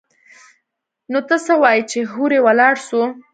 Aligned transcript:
نو 1.11 1.19
ته 1.27 1.35
څه 1.45 1.53
وايي 1.61 1.83
چې 1.91 1.99
هورې 2.11 2.39
ولاړ 2.45 2.75
سو؟ 2.87 3.01